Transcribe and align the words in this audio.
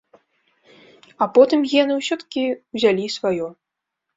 А 1.25 1.27
потым 1.35 1.59
гены 1.73 1.93
ўсё-ткі 1.99 2.43
ўзялі 2.73 3.05
сваё. 3.21 3.47